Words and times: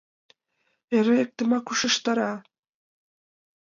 Эре 0.97 1.13
иктымак 1.23 1.65
ушештара: 1.71 2.31